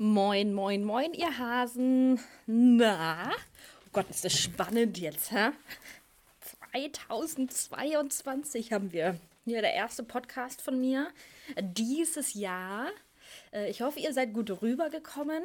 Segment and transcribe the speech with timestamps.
[0.00, 2.20] Moin, moin, moin, ihr Hasen.
[2.46, 5.50] Na, oh Gott, ist das spannend jetzt, hä?
[6.70, 9.18] 2022 haben wir.
[9.44, 11.08] Hier der erste Podcast von mir
[11.60, 12.90] dieses Jahr.
[13.52, 15.42] Äh, ich hoffe, ihr seid gut rübergekommen.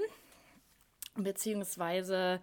[1.16, 2.40] Beziehungsweise,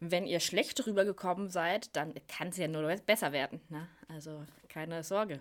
[0.00, 3.62] wenn ihr schlecht rübergekommen seid, dann kann es ja nur besser werden.
[3.70, 3.88] Ne?
[4.08, 5.40] Also keine Sorge.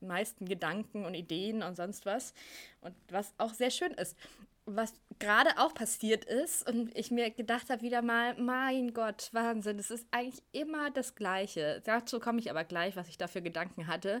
[0.00, 2.34] meisten Gedanken und Ideen und sonst was.
[2.80, 4.16] Und was auch sehr schön ist.
[4.64, 9.78] Was gerade auch passiert ist und ich mir gedacht habe wieder mal, mein Gott, Wahnsinn,
[9.78, 11.80] es ist eigentlich immer das Gleiche.
[11.84, 14.20] Dazu komme ich aber gleich, was ich da für Gedanken hatte.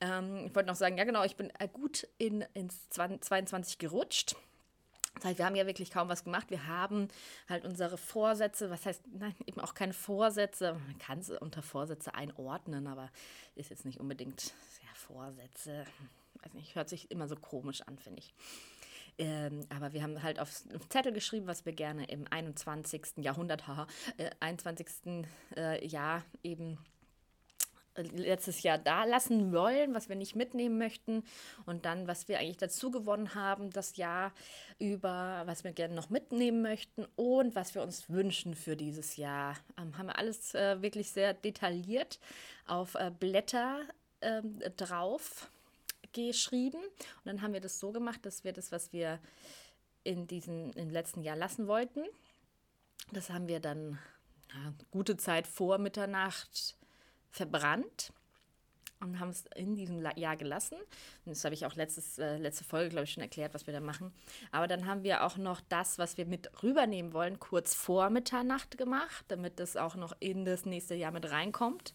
[0.00, 4.36] Ähm, ich wollte noch sagen, ja genau, ich bin gut in, ins 22 gerutscht
[5.20, 6.50] das heißt, wir haben ja wirklich kaum was gemacht.
[6.50, 7.08] Wir haben
[7.46, 10.72] halt unsere Vorsätze, was heißt, nein, eben auch keine Vorsätze.
[10.86, 13.10] Man kann es unter Vorsätze einordnen, aber
[13.54, 15.84] ist jetzt nicht unbedingt ja, Vorsätze.
[16.42, 18.32] Weiß nicht, hört sich immer so komisch an, finde ich.
[19.18, 20.50] Ähm, aber wir haben halt auf
[20.88, 23.18] Zettel geschrieben, was wir gerne im 21.
[23.18, 23.86] Jahrhundert, haha,
[24.16, 25.26] äh, 21.
[25.54, 26.78] Äh, Jahr eben
[27.96, 31.24] letztes Jahr da lassen wollen, was wir nicht mitnehmen möchten
[31.66, 34.32] und dann, was wir eigentlich dazu gewonnen haben, das Jahr
[34.78, 39.56] über, was wir gerne noch mitnehmen möchten und was wir uns wünschen für dieses Jahr.
[39.78, 42.20] Ähm, haben wir alles äh, wirklich sehr detailliert
[42.66, 43.80] auf äh, Blätter
[44.20, 44.42] äh,
[44.76, 45.50] drauf
[46.12, 49.18] geschrieben und dann haben wir das so gemacht, dass wir das, was wir
[50.02, 52.04] in diesem im letzten Jahr lassen wollten,
[53.12, 53.98] das haben wir dann
[54.52, 56.76] ja, gute Zeit vor Mitternacht
[57.30, 58.12] verbrannt
[59.00, 60.76] und haben es in diesem Jahr gelassen.
[61.24, 63.72] Und das habe ich auch letztes, äh, letzte Folge, glaube ich, schon erklärt, was wir
[63.72, 64.12] da machen.
[64.52, 68.76] Aber dann haben wir auch noch das, was wir mit rübernehmen wollen, kurz vor Mitternacht
[68.76, 71.94] gemacht, damit das auch noch in das nächste Jahr mit reinkommt.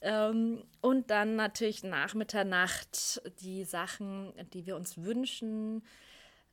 [0.00, 5.82] Ähm, und dann natürlich nach Mitternacht die Sachen, die wir uns wünschen.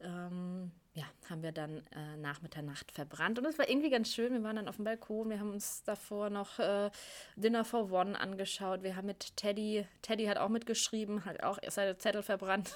[0.02, 3.38] Ähm, ja, haben wir dann äh, nach Mitternacht verbrannt.
[3.38, 4.34] Und es war irgendwie ganz schön.
[4.34, 5.30] Wir waren dann auf dem Balkon.
[5.30, 6.90] Wir haben uns davor noch äh,
[7.36, 8.82] Dinner for One angeschaut.
[8.82, 12.74] Wir haben mit Teddy, Teddy hat auch mitgeschrieben, hat auch seine Zettel verbrannt.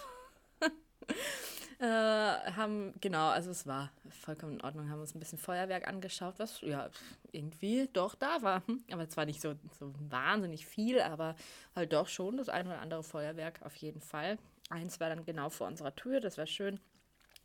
[1.80, 4.92] äh, haben, genau, also es war vollkommen in Ordnung.
[4.92, 6.92] Haben uns ein bisschen Feuerwerk angeschaut, was ja
[7.32, 8.62] irgendwie doch da war.
[8.92, 11.36] Aber es war nicht so, so wahnsinnig viel, aber
[11.76, 14.38] halt doch schon das ein oder andere Feuerwerk auf jeden Fall.
[14.70, 16.80] Eins war dann genau vor unserer Tür, das war schön.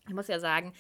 [0.09, 0.73] Ich muss ja sagen,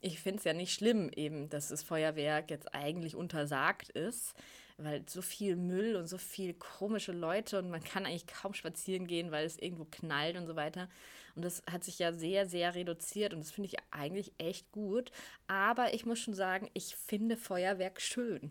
[0.00, 4.34] ich finde es ja nicht schlimm, eben, dass das Feuerwerk jetzt eigentlich untersagt ist,
[4.76, 9.06] weil so viel Müll und so viele komische Leute und man kann eigentlich kaum spazieren
[9.06, 10.88] gehen, weil es irgendwo knallt und so weiter.
[11.34, 15.10] Und das hat sich ja sehr, sehr reduziert und das finde ich eigentlich echt gut.
[15.46, 18.50] Aber ich muss schon sagen, ich finde Feuerwerk schön.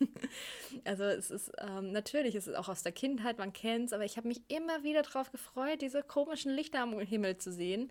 [0.84, 4.04] also es ist ähm, natürlich, es ist auch aus der Kindheit, man kennt es, aber
[4.04, 7.90] ich habe mich immer wieder darauf gefreut, diese komischen Lichter am Himmel zu sehen.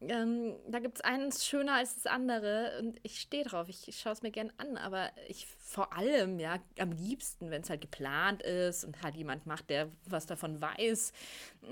[0.00, 4.12] Ähm, da gibt es eins schöner als das andere und ich stehe drauf, ich schaue
[4.12, 8.42] es mir gern an, aber ich vor allem, ja, am liebsten, wenn es halt geplant
[8.42, 11.12] ist und halt jemand macht, der was davon weiß,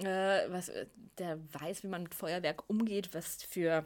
[0.02, 0.72] äh, was,
[1.18, 3.84] der weiß, wie man mit Feuerwerk umgeht, was für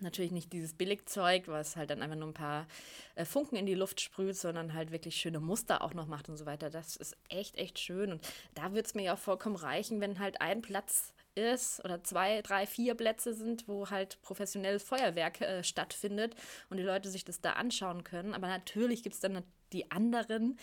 [0.00, 2.66] natürlich nicht dieses Billigzeug, was halt dann einfach nur ein paar
[3.14, 6.36] äh, Funken in die Luft sprüht, sondern halt wirklich schöne Muster auch noch macht und
[6.36, 6.70] so weiter.
[6.70, 8.12] Das ist echt, echt schön.
[8.12, 12.02] Und da wird es mir ja auch vollkommen reichen, wenn halt ein Platz ist oder
[12.02, 16.34] zwei, drei, vier Plätze sind, wo halt professionelles Feuerwerk äh, stattfindet
[16.70, 18.34] und die Leute sich das da anschauen können.
[18.34, 19.42] Aber natürlich gibt es dann
[19.72, 20.58] die anderen,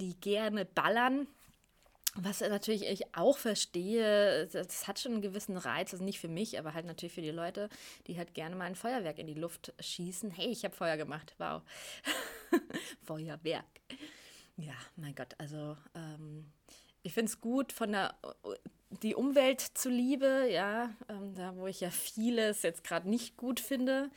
[0.00, 1.26] die gerne ballern.
[2.14, 6.58] Was natürlich ich auch verstehe, das hat schon einen gewissen Reiz, also nicht für mich,
[6.58, 7.68] aber halt natürlich für die Leute,
[8.06, 10.30] die halt gerne mal ein Feuerwerk in die Luft schießen.
[10.30, 11.62] Hey, ich habe Feuer gemacht, wow.
[13.04, 13.66] Feuerwerk.
[14.56, 16.50] Ja, mein Gott, also ähm,
[17.04, 18.14] ich finde es gut von der
[18.90, 24.10] die Umwelt zuliebe, ja, ähm, da wo ich ja vieles jetzt gerade nicht gut finde.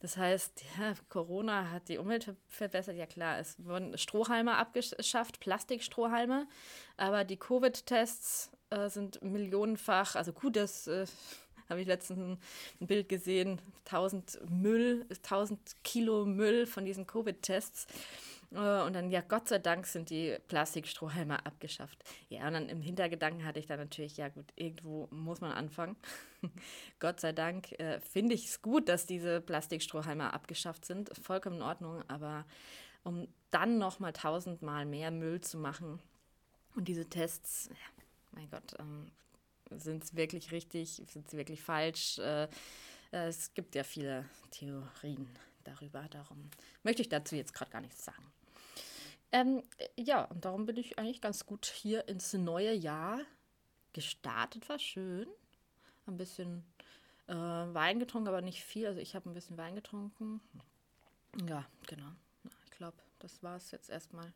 [0.00, 2.96] Das heißt, ja, Corona hat die Umwelt verbessert.
[2.96, 6.46] Ja klar, es wurden Strohhalme abgeschafft, Plastikstrohhalme,
[6.96, 11.06] aber die Covid-Tests äh, sind millionenfach, also gut, das äh,
[11.68, 12.38] habe ich letztens
[12.80, 17.86] ein Bild gesehen, 1000 Müll, 1000 Kilo Müll von diesen Covid-Tests.
[18.52, 22.02] Äh, und dann, ja, Gott sei Dank sind die Plastikstrohhalme abgeschafft.
[22.28, 25.96] Ja, und dann im Hintergedanken hatte ich dann natürlich, ja gut, irgendwo muss man anfangen.
[26.98, 31.10] Gott sei Dank äh, finde ich es gut, dass diese Plastikstrohhalme abgeschafft sind.
[31.22, 32.44] Vollkommen in Ordnung, aber
[33.02, 36.00] um dann nochmal tausendmal mehr Müll zu machen
[36.74, 38.02] und diese Tests, ja,
[38.32, 39.10] mein Gott, ähm,
[39.70, 42.18] sind es wirklich richtig, sind sie wirklich falsch?
[42.18, 45.28] Äh, äh, es gibt ja viele Theorien
[45.64, 46.50] darüber, darum
[46.82, 48.24] möchte ich dazu jetzt gerade gar nichts sagen.
[49.36, 49.62] Ähm,
[49.98, 53.20] ja, und darum bin ich eigentlich ganz gut hier ins neue Jahr
[53.92, 54.66] gestartet.
[54.70, 55.28] War schön.
[56.06, 56.64] Ein bisschen
[57.26, 58.86] äh, Wein getrunken, aber nicht viel.
[58.86, 60.40] Also ich habe ein bisschen Wein getrunken.
[61.46, 62.12] Ja, genau.
[62.64, 64.32] Ich glaube, das war es jetzt erstmal.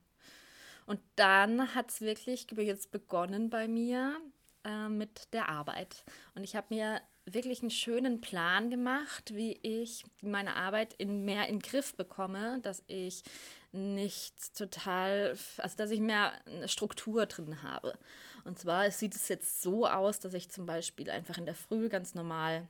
[0.85, 4.21] Und dann hat es wirklich jetzt begonnen bei mir
[4.65, 6.05] äh, mit der Arbeit.
[6.35, 11.49] Und ich habe mir wirklich einen schönen Plan gemacht, wie ich meine Arbeit in mehr
[11.49, 13.23] in den Griff bekomme, dass ich
[13.73, 17.97] nicht total, also dass ich mehr eine Struktur drin habe.
[18.45, 21.89] Und zwar sieht es jetzt so aus, dass ich zum Beispiel einfach in der Früh
[21.89, 22.67] ganz normal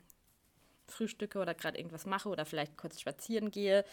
[0.88, 3.85] frühstücke oder gerade irgendwas mache oder vielleicht kurz spazieren gehe.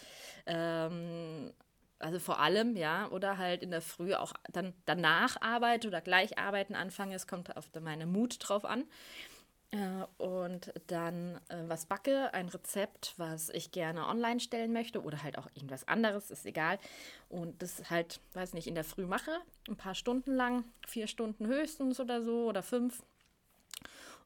[0.46, 1.52] Ähm,
[1.98, 6.38] also vor allem, ja, oder halt in der Früh auch dann danach arbeite oder gleich
[6.38, 7.14] arbeiten anfange.
[7.14, 8.84] Es kommt auf meine Mut drauf an.
[9.70, 15.22] Äh, und dann äh, was backe, ein Rezept, was ich gerne online stellen möchte oder
[15.22, 16.78] halt auch irgendwas anderes, ist egal.
[17.28, 19.32] Und das halt, weiß nicht, in der Früh mache,
[19.68, 23.02] ein paar Stunden lang, vier Stunden höchstens oder so oder fünf.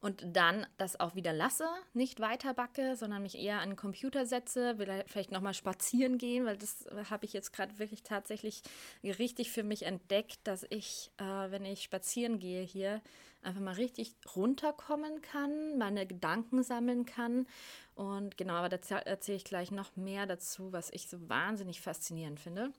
[0.02, 4.26] Und dann das auch wieder lasse, nicht weiter backe, sondern mich eher an den Computer
[4.26, 4.76] setze,
[5.06, 8.62] vielleicht nochmal spazieren gehen, weil das habe ich jetzt gerade wirklich tatsächlich
[9.04, 13.00] richtig für mich entdeckt, dass ich, äh, wenn ich spazieren gehe hier,
[13.42, 17.46] einfach mal richtig runterkommen kann, meine Gedanken sammeln kann.
[17.94, 22.40] Und genau, aber da erzähle ich gleich noch mehr dazu, was ich so wahnsinnig faszinierend
[22.40, 22.72] finde.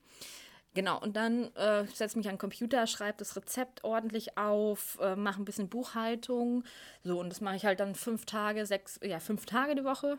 [0.76, 5.16] Genau, und dann äh, setze mich an den Computer, schreibe das Rezept ordentlich auf, äh,
[5.16, 6.64] mache ein bisschen Buchhaltung.
[7.04, 10.18] So, und das mache ich halt dann fünf Tage, sechs, ja, fünf Tage die Woche.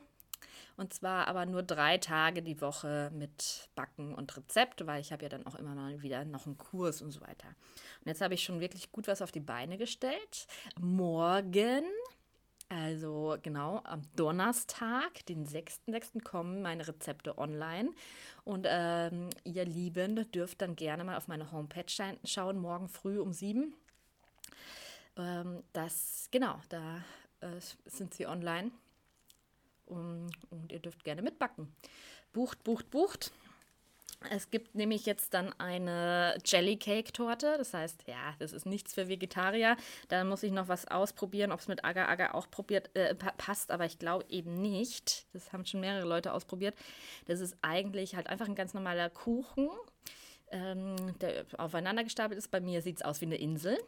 [0.76, 5.22] Und zwar aber nur drei Tage die Woche mit Backen und Rezept, weil ich habe
[5.24, 7.48] ja dann auch immer mal wieder noch einen Kurs und so weiter.
[8.00, 10.46] Und jetzt habe ich schon wirklich gut was auf die Beine gestellt.
[10.80, 11.84] Morgen
[12.74, 16.24] also genau, am Donnerstag, den 6.6.
[16.24, 17.90] kommen meine Rezepte online.
[18.42, 23.32] Und ähm, ihr Lieben dürft dann gerne mal auf meine Homepage schauen, morgen früh um
[23.32, 23.72] 7.
[25.16, 26.96] Ähm, das, genau, da
[27.40, 28.72] äh, sind sie online.
[29.86, 31.72] Um, und ihr dürft gerne mitbacken.
[32.32, 33.32] Bucht, bucht, bucht.
[34.30, 37.56] Es gibt nämlich jetzt dann eine Jelly Cake Torte.
[37.58, 39.76] Das heißt, ja, das ist nichts für Vegetarier.
[40.08, 43.70] Da muss ich noch was ausprobieren, ob es mit Agar Agar auch probiert, äh, passt,
[43.70, 45.26] aber ich glaube eben nicht.
[45.32, 46.74] Das haben schon mehrere Leute ausprobiert.
[47.26, 49.68] Das ist eigentlich halt einfach ein ganz normaler Kuchen,
[50.50, 52.50] ähm, der aufeinander gestapelt ist.
[52.50, 53.78] Bei mir sieht es aus wie eine Insel.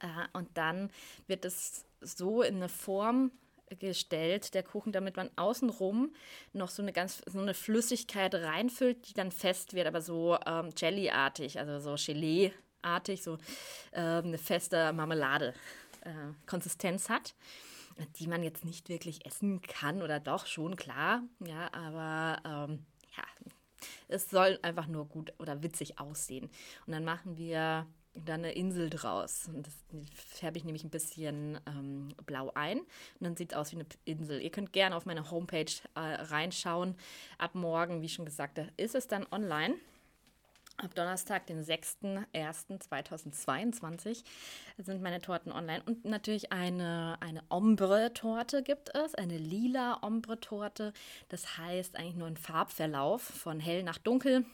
[0.00, 0.90] Äh, und dann
[1.26, 3.30] wird es so in eine Form
[3.78, 6.14] gestellt, der Kuchen, damit man außenrum
[6.52, 10.70] noch so eine ganz so eine Flüssigkeit reinfüllt, die dann fest wird, aber so ähm,
[10.76, 13.38] Jelly-artig, also so Gelee-artig, so
[13.92, 17.34] äh, eine feste Marmelade-Konsistenz äh, hat,
[18.18, 23.24] die man jetzt nicht wirklich essen kann oder doch schon, klar, ja, aber ähm, ja,
[24.08, 26.48] es soll einfach nur gut oder witzig aussehen.
[26.86, 27.86] Und dann machen wir
[28.24, 29.48] dann eine Insel draus.
[29.48, 29.74] Und das
[30.14, 32.80] färbe ich nämlich ein bisschen ähm, blau ein.
[32.80, 32.86] Und
[33.20, 34.40] dann sieht es aus wie eine Insel.
[34.40, 36.94] Ihr könnt gerne auf meine Homepage äh, reinschauen.
[37.38, 39.76] Ab morgen, wie schon gesagt, ist es dann online.
[40.80, 44.22] Ab Donnerstag, den 6.01.2022,
[44.76, 45.82] sind meine Torten online.
[45.84, 50.92] Und natürlich eine, eine Ombre-Torte gibt es, eine lila Ombre-Torte.
[51.30, 54.44] Das heißt eigentlich nur ein Farbverlauf von hell nach dunkel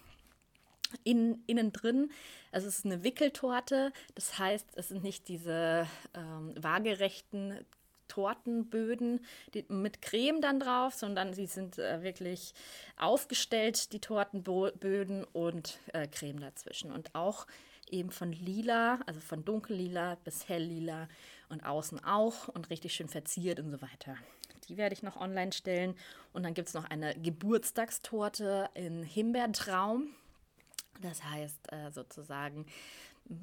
[1.02, 2.10] in, innen drin.
[2.52, 7.64] Also es ist eine Wickeltorte, das heißt, es sind nicht diese ähm, waagerechten
[8.08, 9.24] Tortenböden
[9.54, 12.54] die, mit Creme dann drauf, sondern sie sind äh, wirklich
[12.96, 16.92] aufgestellt, die Tortenböden und äh, Creme dazwischen.
[16.92, 17.46] Und auch
[17.90, 21.08] eben von lila, also von dunkellila bis helllila
[21.48, 24.16] und außen auch und richtig schön verziert und so weiter.
[24.68, 25.94] Die werde ich noch online stellen.
[26.32, 30.08] Und dann gibt es noch eine Geburtstagstorte in Himbeertraum.
[31.00, 32.66] Das heißt äh, sozusagen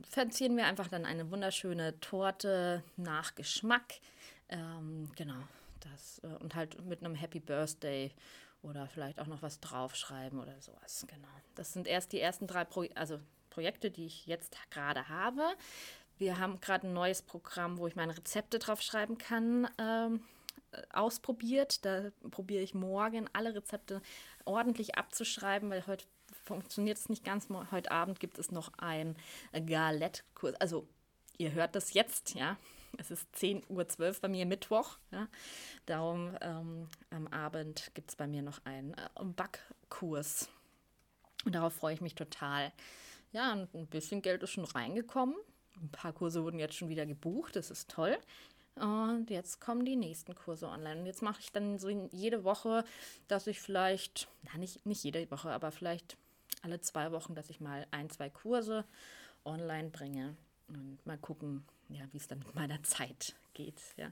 [0.09, 3.95] verzieren wir einfach dann eine wunderschöne Torte nach Geschmack.
[4.49, 5.41] Ähm, genau,
[5.79, 8.11] das äh, und halt mit einem Happy Birthday
[8.61, 11.05] oder vielleicht auch noch was draufschreiben oder sowas.
[11.07, 11.27] Genau.
[11.55, 15.43] Das sind erst die ersten drei Pro also Projekte, die ich jetzt gerade habe.
[16.17, 19.67] Wir haben gerade ein neues Programm, wo ich meine Rezepte draufschreiben kann.
[19.77, 20.21] Ähm,
[20.91, 21.85] ausprobiert.
[21.85, 24.01] Da probiere ich morgen alle Rezepte
[24.45, 26.05] ordentlich abzuschreiben, weil heute
[26.51, 27.47] funktioniert es nicht ganz.
[27.71, 29.15] Heute Abend gibt es noch einen
[29.53, 30.55] Galette-Kurs.
[30.55, 30.85] Also
[31.37, 32.57] ihr hört das jetzt, ja.
[32.97, 34.97] Es ist 10.12 Uhr bei mir Mittwoch.
[35.11, 35.29] Ja.
[35.85, 40.49] Darum ähm, am Abend gibt es bei mir noch einen äh, Backkurs.
[41.45, 42.73] Und darauf freue ich mich total.
[43.31, 45.35] Ja, und ein bisschen Geld ist schon reingekommen.
[45.81, 47.55] Ein paar Kurse wurden jetzt schon wieder gebucht.
[47.55, 48.17] Das ist toll.
[48.75, 50.99] Und jetzt kommen die nächsten Kurse online.
[50.99, 52.83] Und jetzt mache ich dann so jede Woche,
[53.27, 56.17] dass ich vielleicht, na nicht, nicht jede Woche, aber vielleicht
[56.61, 58.85] alle zwei Wochen, dass ich mal ein, zwei Kurse
[59.45, 60.35] online bringe.
[60.67, 63.81] Und mal gucken, ja, wie es dann mit meiner Zeit geht.
[63.97, 64.11] Ja.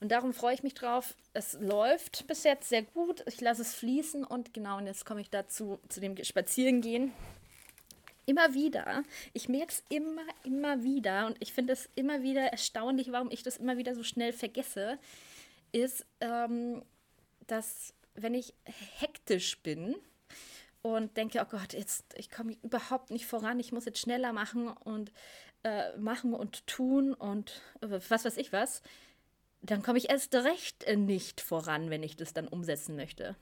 [0.00, 1.14] Und darum freue ich mich drauf.
[1.34, 3.22] Es läuft bis jetzt sehr gut.
[3.26, 7.12] Ich lasse es fließen und genau, und jetzt komme ich dazu, zu dem Spazierengehen
[8.26, 9.02] immer wieder.
[9.32, 13.42] Ich merke es immer, immer wieder und ich finde es immer wieder erstaunlich, warum ich
[13.42, 14.98] das immer wieder so schnell vergesse,
[15.72, 16.82] ist, ähm,
[17.46, 18.54] dass wenn ich
[18.98, 19.96] hektisch bin
[20.82, 24.68] und denke, oh Gott, jetzt ich komme überhaupt nicht voran, ich muss jetzt schneller machen
[24.68, 25.12] und
[25.62, 28.82] äh, machen und tun und äh, was weiß ich was,
[29.62, 33.36] dann komme ich erst recht nicht voran, wenn ich das dann umsetzen möchte.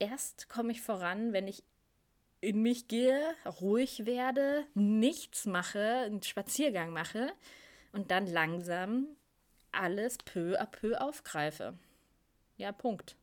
[0.00, 1.62] Erst komme ich voran, wenn ich
[2.40, 3.20] in mich gehe,
[3.60, 7.32] ruhig werde, nichts mache, einen Spaziergang mache
[7.92, 9.06] und dann langsam
[9.72, 11.74] alles peu à peu aufgreife.
[12.56, 13.16] Ja, Punkt.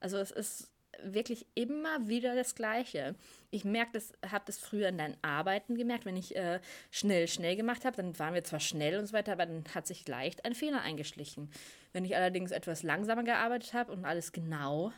[0.00, 0.70] Also es ist
[1.02, 3.14] wirklich immer wieder das Gleiche.
[3.50, 6.60] Ich merke das, habe das früher in deinen Arbeiten gemerkt, wenn ich äh,
[6.90, 9.86] schnell, schnell gemacht habe, dann waren wir zwar schnell und so weiter, aber dann hat
[9.86, 11.50] sich leicht ein Fehler eingeschlichen.
[11.92, 14.92] Wenn ich allerdings etwas langsamer gearbeitet habe und alles genau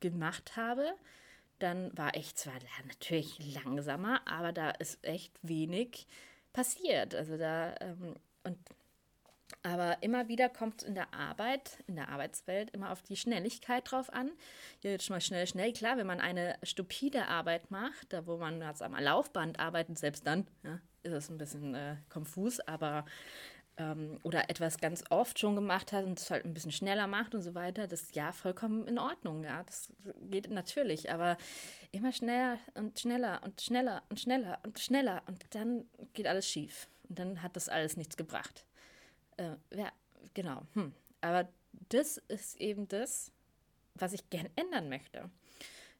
[0.00, 0.94] gemacht habe,
[1.58, 2.54] dann war ich zwar
[2.86, 6.06] natürlich langsamer, aber da ist echt wenig
[6.52, 7.14] passiert.
[7.14, 8.14] Also da, ähm,
[8.44, 8.58] und
[9.62, 13.90] aber immer wieder kommt es in der Arbeit, in der Arbeitswelt immer auf die Schnelligkeit
[13.90, 14.30] drauf an.
[14.80, 15.72] Hier jetzt mal schnell, schnell.
[15.72, 20.26] Klar, wenn man eine stupide Arbeit macht, da wo man jetzt am Laufband arbeitet, selbst
[20.26, 23.04] dann ja, ist es ein bisschen äh, konfus, aber
[23.76, 27.34] ähm, oder etwas ganz oft schon gemacht hat und es halt ein bisschen schneller macht
[27.34, 29.62] und so weiter, das ist ja vollkommen in Ordnung, ja.
[29.64, 29.92] Das
[30.30, 31.36] geht natürlich, aber
[31.92, 35.84] immer schneller und schneller und schneller und schneller und schneller und dann
[36.14, 36.88] geht alles schief.
[37.08, 38.66] Und dann hat das alles nichts gebracht.
[39.36, 39.92] Äh, ja,
[40.34, 40.62] genau.
[40.74, 40.92] Hm.
[41.20, 41.48] Aber
[41.88, 43.32] das ist eben das,
[43.94, 45.30] was ich gern ändern möchte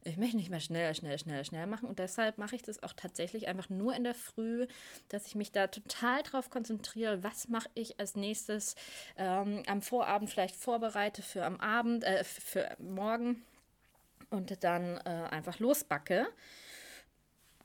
[0.06, 1.88] ich möchte nicht mehr schneller, schnell, schnell, schnell machen.
[1.88, 4.66] Und deshalb mache ich das auch tatsächlich einfach nur in der Früh,
[5.08, 8.76] dass ich mich da total drauf konzentriere, was mache ich als nächstes
[9.16, 13.42] ähm, am Vorabend vielleicht vorbereite für am Abend, äh, für morgen
[14.30, 16.28] und dann äh, einfach losbacke.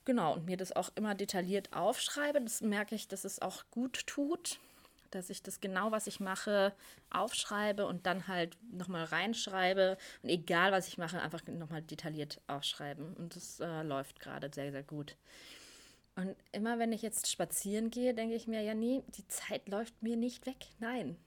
[0.06, 2.42] Genau, und mir das auch immer detailliert aufschreibe.
[2.42, 4.60] Das merke ich, dass es auch gut tut
[5.12, 6.74] dass ich das genau, was ich mache,
[7.10, 9.98] aufschreibe und dann halt nochmal reinschreibe.
[10.24, 13.14] Und egal, was ich mache, einfach nochmal detailliert aufschreiben.
[13.16, 15.16] Und das äh, läuft gerade sehr, sehr gut.
[16.16, 20.02] Und immer wenn ich jetzt spazieren gehe, denke ich mir, ja, nee, die Zeit läuft
[20.02, 20.68] mir nicht weg.
[20.80, 21.18] Nein,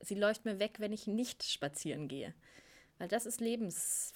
[0.00, 2.34] sie läuft mir weg, wenn ich nicht spazieren gehe.
[2.98, 4.12] Weil das ist Lebens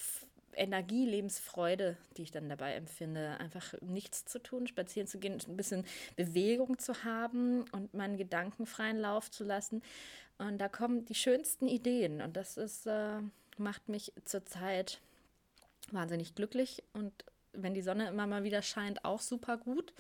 [0.57, 3.39] Energie, Lebensfreude, die ich dann dabei empfinde.
[3.39, 5.85] Einfach nichts zu tun, spazieren zu gehen, ein bisschen
[6.17, 9.83] Bewegung zu haben und meinen Gedanken freien Lauf zu lassen.
[10.39, 12.21] Und da kommen die schönsten Ideen.
[12.21, 13.21] Und das ist, äh,
[13.57, 15.01] macht mich zurzeit
[15.93, 16.83] wahnsinnig glücklich.
[16.93, 17.13] Und
[17.53, 19.93] wenn die Sonne immer mal wieder scheint, auch super gut.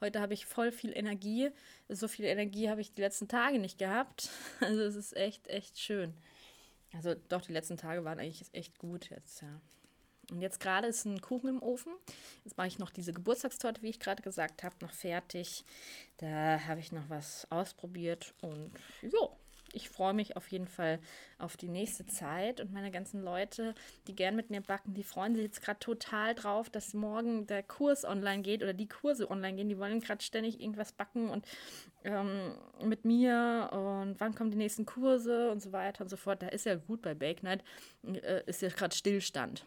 [0.00, 1.50] Heute habe ich voll viel Energie.
[1.88, 4.30] So viel Energie habe ich die letzten Tage nicht gehabt.
[4.60, 6.14] Also es ist echt, echt schön.
[6.94, 9.60] Also doch, die letzten Tage waren eigentlich echt gut jetzt, ja.
[10.30, 11.92] Und jetzt gerade ist ein Kuchen im Ofen.
[12.44, 15.64] Jetzt mache ich noch diese Geburtstagstorte, wie ich gerade gesagt habe, noch fertig.
[16.18, 18.70] Da habe ich noch was ausprobiert und
[19.02, 19.28] ja,
[19.72, 20.98] ich freue mich auf jeden Fall
[21.38, 23.74] auf die nächste Zeit und meine ganzen Leute,
[24.06, 27.62] die gern mit mir backen, die freuen sich jetzt gerade total drauf, dass morgen der
[27.62, 29.68] Kurs online geht oder die Kurse online gehen.
[29.68, 31.46] Die wollen gerade ständig irgendwas backen und
[32.04, 36.42] ähm, mit mir und wann kommen die nächsten Kurse und so weiter und so fort.
[36.42, 37.64] Da ist ja gut bei Bake Night,
[38.04, 39.64] äh, ist ja gerade Stillstand.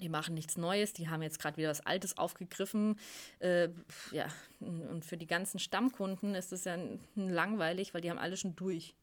[0.00, 2.98] Die machen nichts Neues, die haben jetzt gerade wieder was Altes aufgegriffen.
[3.40, 3.68] Äh,
[4.12, 4.28] ja,
[4.60, 6.78] und für die ganzen Stammkunden ist es ja
[7.16, 8.94] langweilig, weil die haben alle schon durch.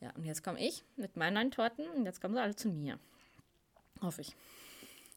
[0.00, 2.68] Ja, und jetzt komme ich mit meinen neuen Torten und jetzt kommen sie alle zu
[2.68, 2.98] mir.
[4.00, 4.34] Hoffe ich.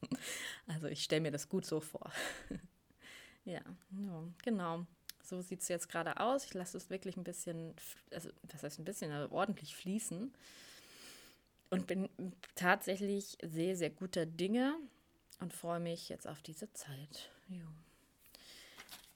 [0.67, 2.11] Also ich stelle mir das gut so vor.
[3.43, 3.59] ja,
[3.91, 4.85] ja, genau.
[5.23, 6.45] So sieht es jetzt gerade aus.
[6.45, 7.73] Ich lasse es wirklich ein bisschen,
[8.11, 10.31] also was heißt ein bisschen, also ordentlich fließen.
[11.71, 12.07] Und bin
[12.55, 14.75] tatsächlich sehr, sehr guter Dinge
[15.39, 17.31] und freue mich jetzt auf diese Zeit.
[17.47, 17.65] Jo.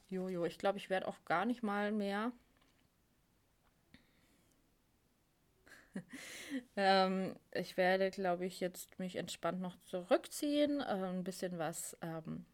[0.09, 2.31] Jojo, ich glaube, ich werde auch gar nicht mal mehr
[6.75, 12.45] ähm, ich werde, glaube ich, jetzt mich entspannt noch zurückziehen, äh, ein bisschen was ähm,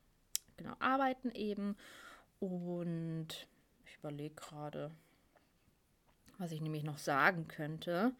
[0.58, 1.76] genau arbeiten eben.
[2.40, 3.48] Und
[3.86, 4.92] ich überlege gerade,
[6.38, 8.14] was ich nämlich noch sagen könnte.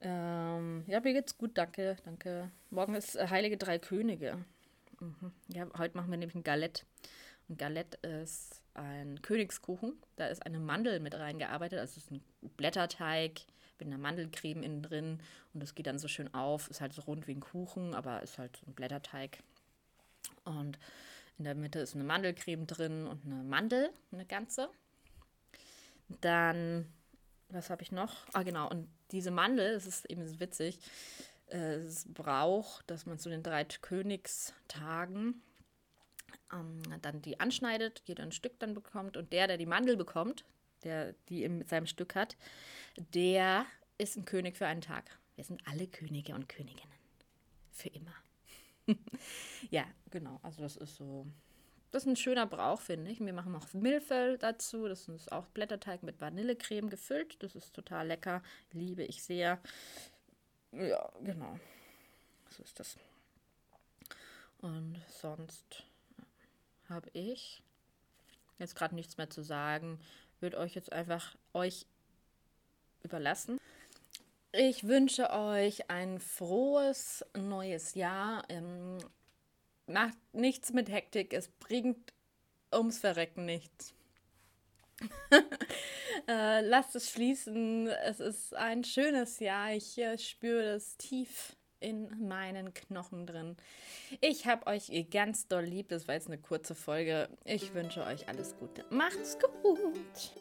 [0.00, 2.50] Ähm, ja, mir geht's gut, danke, danke.
[2.70, 4.44] Morgen ist äh, Heilige Drei Könige.
[5.02, 5.32] Mhm.
[5.48, 6.86] Ja, heute machen wir nämlich ein Galett.
[7.48, 9.94] Und Galett ist ein Königskuchen.
[10.16, 11.80] Da ist eine Mandel mit reingearbeitet.
[11.80, 12.22] Also es ist ein
[12.56, 13.40] Blätterteig
[13.78, 15.20] mit einer Mandelcreme innen drin.
[15.52, 16.70] Und das geht dann so schön auf.
[16.70, 19.38] Ist halt so rund wie ein Kuchen, aber ist halt so ein Blätterteig.
[20.44, 20.78] Und
[21.38, 24.70] in der Mitte ist eine Mandelcreme drin und eine Mandel, eine ganze.
[26.20, 26.86] Dann,
[27.48, 28.14] was habe ich noch?
[28.32, 28.70] Ah, genau.
[28.70, 30.78] Und diese Mandel, das ist eben so witzig,
[31.52, 35.42] es braucht, dass man zu den drei Königstagen
[36.52, 40.44] ähm, dann die anschneidet, jeder ein Stück dann bekommt und der, der die Mandel bekommt,
[40.84, 42.36] der die in seinem Stück hat,
[43.14, 43.66] der
[43.98, 45.18] ist ein König für einen Tag.
[45.36, 46.92] Wir sind alle Könige und Königinnen.
[47.70, 48.14] Für immer.
[49.70, 50.40] ja, genau.
[50.42, 51.26] Also das ist so.
[51.90, 53.20] Das ist ein schöner Brauch, finde ich.
[53.20, 54.88] Wir machen auch Milfel dazu.
[54.88, 57.42] Das ist auch Blätterteig mit Vanillecreme gefüllt.
[57.42, 58.42] Das ist total lecker.
[58.72, 59.60] Liebe ich sehr.
[60.72, 61.58] Ja, genau.
[62.50, 62.96] So ist das.
[64.58, 65.84] Und sonst
[66.88, 67.62] habe ich
[68.58, 70.00] jetzt gerade nichts mehr zu sagen.
[70.40, 71.86] Würde euch jetzt einfach euch
[73.02, 73.58] überlassen.
[74.52, 78.44] Ich wünsche euch ein frohes neues Jahr.
[78.48, 78.98] Ähm,
[79.86, 81.32] macht nichts mit Hektik.
[81.32, 82.12] Es bringt
[82.72, 83.94] ums Verrecken nichts.
[86.28, 87.88] äh, lasst es fließen.
[87.88, 89.72] Es ist ein schönes Jahr.
[89.72, 93.56] Ich äh, spüre das tief in meinen Knochen drin.
[94.20, 95.88] Ich habe euch ganz doll lieb.
[95.88, 97.28] Das war jetzt eine kurze Folge.
[97.44, 98.84] Ich wünsche euch alles Gute.
[98.90, 100.32] Macht's gut.